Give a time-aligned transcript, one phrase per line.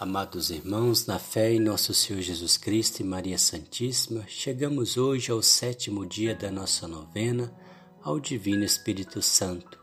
[0.00, 5.42] Amados irmãos, na fé em nosso Senhor Jesus Cristo e Maria Santíssima, chegamos hoje ao
[5.42, 7.52] sétimo dia da nossa novena
[8.00, 9.76] ao Divino Espírito Santo,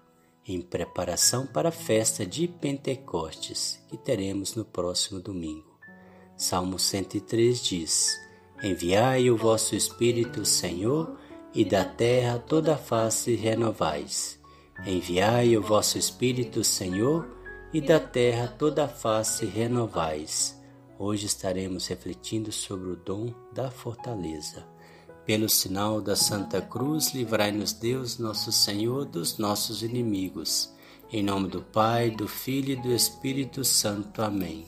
[0.48, 5.78] em preparação para a festa de Pentecostes, que teremos no próximo domingo.
[6.38, 8.18] Salmo 103 diz:
[8.64, 11.20] Enviai o vosso Espírito, Senhor,
[11.54, 14.40] e da terra toda a face renovais.
[14.88, 17.35] Enviai o vosso Espírito, Senhor,
[17.76, 20.58] e da terra toda a face renovais.
[20.98, 24.66] Hoje estaremos refletindo sobre o dom da fortaleza.
[25.26, 30.74] Pelo sinal da Santa Cruz, livrai-nos Deus, nosso Senhor, dos nossos inimigos.
[31.12, 34.22] Em nome do Pai, do Filho e do Espírito Santo.
[34.22, 34.66] Amém.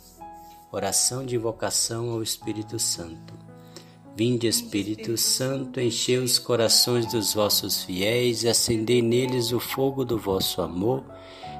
[0.70, 3.34] Oração de invocação ao Espírito Santo.
[4.18, 10.18] Vinde, Espírito Santo, enchei os corações dos vossos fiéis e acendei neles o fogo do
[10.18, 11.06] vosso amor.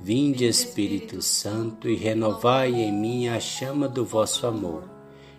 [0.00, 4.84] Vinde, Espírito Santo, e renovai em mim a chama do vosso amor.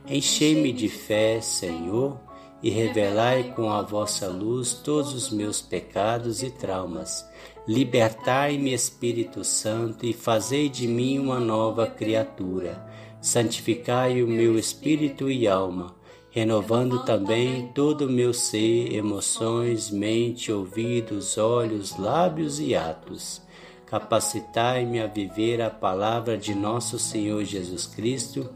[0.06, 2.20] Enchei-me de fé, Senhor,
[2.62, 7.26] e revelai com a vossa luz todos os meus pecados e traumas.
[7.66, 12.86] Libertai-me, Espírito Santo, e fazei de mim uma nova criatura.
[13.22, 15.96] Santificai o meu espírito e alma,
[16.32, 23.48] renovando também todo o meu ser, emoções, mente, ouvidos, olhos, lábios e atos
[23.90, 28.50] capacitai-me a viver a palavra de nosso Senhor Jesus Cristo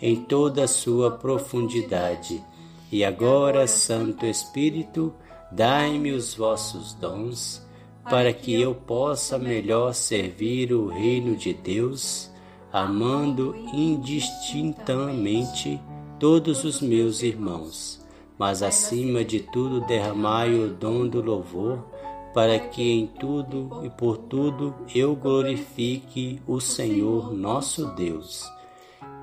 [0.00, 2.42] em toda a sua profundidade.
[2.90, 5.12] E agora, Santo Espírito,
[5.52, 7.62] dai-me os vossos dons,
[8.04, 12.30] para que eu possa melhor servir o reino de Deus,
[12.72, 15.78] amando indistintamente
[16.18, 18.02] todos os meus irmãos,
[18.38, 21.84] mas acima de tudo derramai o dom do louvor
[22.32, 28.44] para que em tudo e por tudo eu glorifique o Senhor nosso Deus.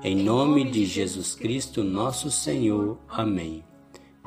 [0.02, 2.98] Em nome de Jesus Cristo, nosso Senhor.
[3.08, 3.64] Amém.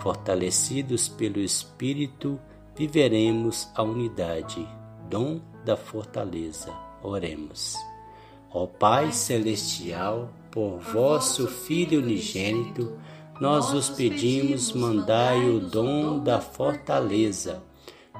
[0.01, 2.39] Fortalecidos pelo Espírito,
[2.75, 4.67] viveremos a unidade,
[5.09, 6.73] dom da fortaleza.
[7.03, 7.75] Oremos.
[8.51, 12.97] Ó Pai Celestial, por vosso Filho unigênito,
[13.39, 17.68] nós vos pedimos, mandai o dom da fortaleza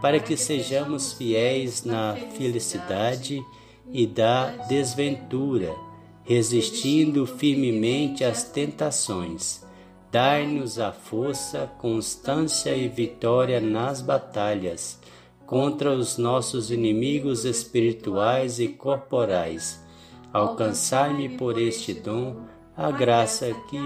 [0.02, 3.44] para que sejamos fiéis na felicidade
[3.92, 5.76] e da desventura,
[6.24, 9.66] resistindo firmemente às tentações.
[10.12, 15.00] Dai-nos a força, constância e vitória nas batalhas
[15.46, 19.84] contra os nossos inimigos espirituais e corporais.
[20.32, 22.36] Alcançai-me por este dom
[22.78, 23.78] a graça que,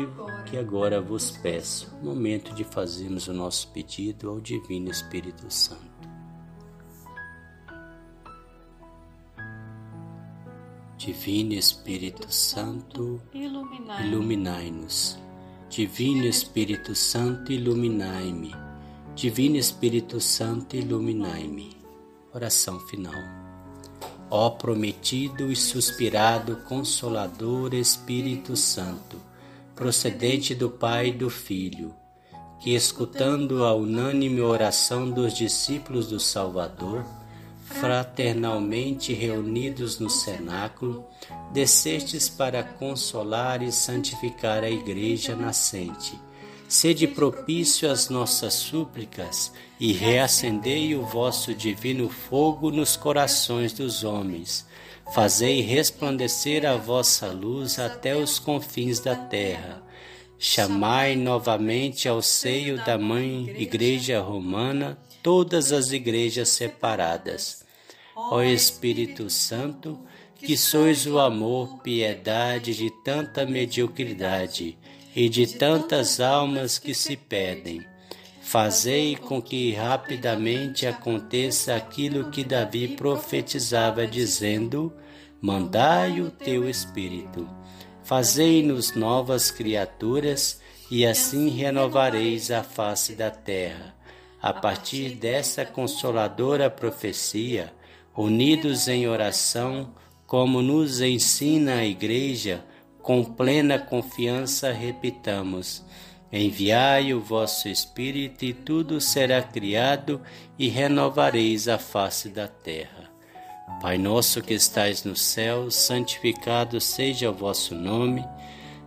[0.45, 1.91] que agora vos peço.
[2.03, 5.92] Momento de fazermos o nosso pedido ao Divino Espírito Santo.
[11.05, 15.19] Divino Espírito Santo, iluminai-nos.
[15.69, 18.55] Divino Espírito Santo, iluminai-me.
[19.13, 21.75] Divino Espírito Santo, iluminai-me.
[22.33, 23.21] Oração final.
[24.29, 29.17] Ó prometido e suspirado Consolador Espírito Santo,
[29.75, 31.93] procedente do Pai e do Filho,
[32.61, 37.05] que escutando a unânime oração dos discípulos do Salvador,
[37.73, 41.05] fraternalmente reunidos no cenáculo,
[41.51, 46.19] descestes para consolar e santificar a Igreja nascente.
[46.67, 54.65] Sede propício às nossas súplicas e reacendei o vosso divino fogo nos corações dos homens.
[55.13, 59.83] Fazei resplandecer a vossa luz até os confins da terra.
[60.39, 67.62] Chamai novamente ao seio da Mãe Igreja Romana todas as igrejas separadas
[68.31, 69.99] ó Espírito Santo,
[70.35, 74.77] que sois o amor, piedade de tanta mediocridade
[75.15, 77.85] e de tantas almas que se pedem.
[78.41, 84.93] Fazei com que rapidamente aconteça aquilo que Davi profetizava, dizendo:
[85.41, 87.47] Mandai o teu Espírito.
[88.03, 90.61] Fazei-nos novas criaturas,
[90.91, 93.95] e assim renovareis a face da terra.
[94.41, 97.73] A partir dessa consoladora profecia,
[98.15, 99.93] unidos em oração,
[100.25, 102.63] como nos ensina a Igreja,
[103.01, 105.83] com plena confiança repitamos:
[106.31, 110.21] Enviai o vosso Espírito, e tudo será criado,
[110.57, 113.11] e renovareis a face da terra.
[113.81, 118.25] Pai nosso que estais no céu, santificado seja o vosso nome.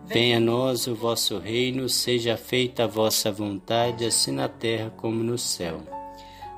[0.06, 5.22] Venha a nós o vosso reino, seja feita a vossa vontade, assim na terra como
[5.22, 5.95] no céu.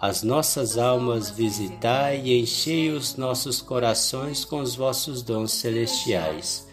[0.00, 6.68] as nossas almas visitai e enchei os nossos corações com os vossos dons celestiais.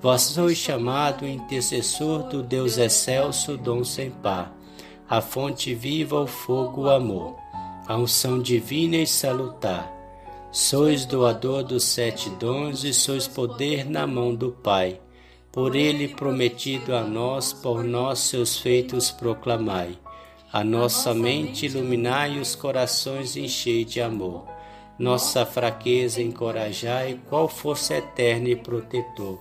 [0.00, 4.56] Vós sois chamado intercessor do Deus excelso, dom sem par,
[5.08, 7.36] a fonte viva, o fogo, o amor,
[7.86, 10.02] a unção divina e salutar
[10.54, 15.00] Sois doador dos sete dons e sois poder na mão do Pai.
[15.50, 20.01] Por ele prometido a nós, por nós seus feitos proclamai.
[20.52, 24.46] A nossa mente iluminai os corações enchei de amor.
[24.98, 29.38] Nossa fraqueza encorajai, qual força eterna e protetor.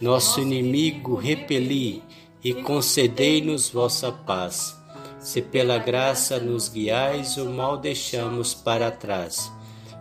[0.00, 2.02] Nosso inimigo repeli
[2.42, 4.78] e concedei-nos vossa paz.
[5.18, 9.50] Se pela graça nos guiais, o mal deixamos para trás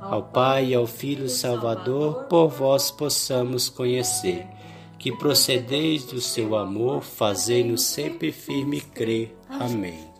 [0.03, 4.45] ao Pai e ao Filho Salvador, por vós possamos conhecer.
[4.99, 9.35] Que procedeis do seu amor, fazei-nos sempre firme crer.
[9.49, 10.12] Amém.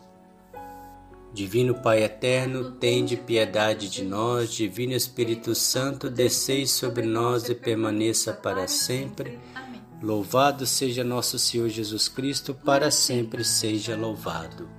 [1.34, 4.54] Divino Pai eterno, tende piedade de nós.
[4.54, 9.40] Divino Espírito Santo, desceis sobre nós e permaneça para sempre.
[10.02, 14.70] Louvado seja nosso Senhor Jesus Cristo, para sempre seja louvado.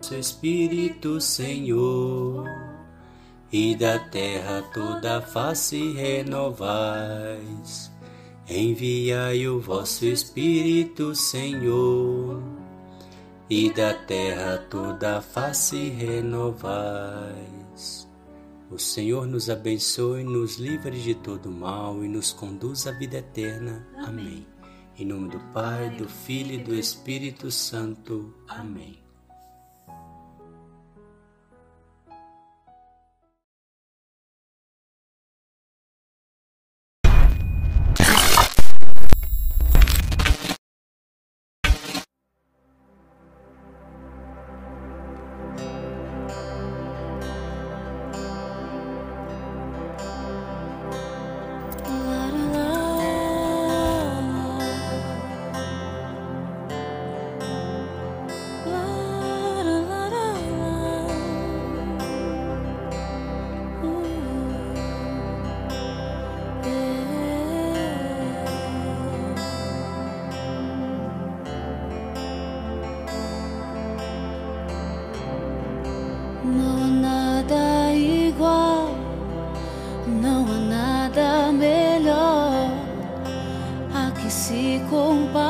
[0.00, 2.46] Seu Espírito, Senhor
[3.52, 7.90] e da terra toda face renovais.
[8.48, 12.42] Enviai o vosso Espírito, Senhor,
[13.50, 17.28] e da terra toda face renovais.
[18.70, 23.84] O Senhor nos abençoe, nos livre de todo mal e nos conduz à vida eterna.
[23.96, 24.46] Amém.
[24.96, 28.32] Em nome do Pai, do Filho e do Espírito Santo.
[28.46, 29.09] Amém.
[76.50, 78.90] Não há nada igual,
[80.06, 82.70] não há nada melhor
[83.94, 85.49] a que se comparar.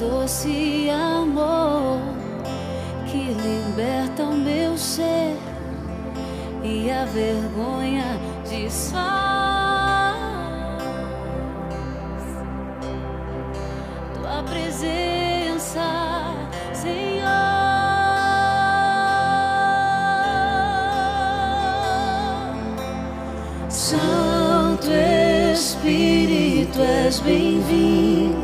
[0.00, 2.00] Doce amor
[3.04, 5.36] que liberta o meu ser
[6.64, 10.16] e a vergonha desfaz.
[14.14, 15.80] Tua presença,
[16.72, 17.28] Senhor.
[23.68, 24.88] Santo
[25.52, 28.40] Espírito, és bem-vindo.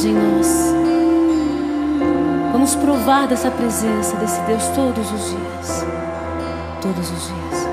[0.00, 0.74] Deus em nós.
[2.52, 5.86] Vamos provar dessa presença desse Deus todos os dias.
[6.80, 7.68] Todos os dias.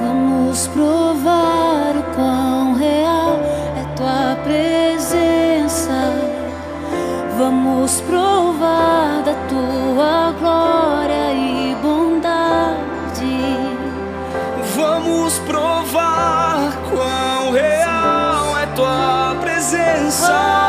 [0.00, 3.38] Vamos provar o quão real
[3.76, 5.92] é tua presença.
[7.38, 11.01] Vamos provar da tua glória.
[19.96, 20.61] inside.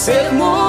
[0.00, 0.59] sermos.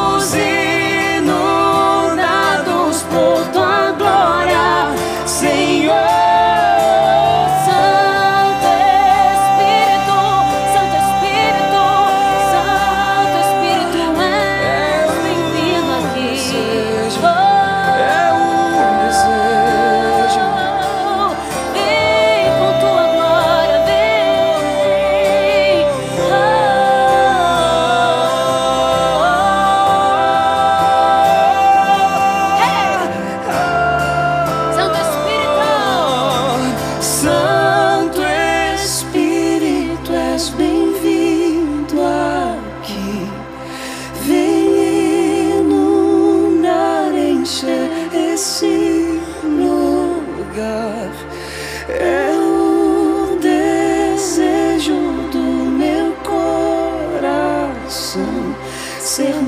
[59.11, 59.41] ser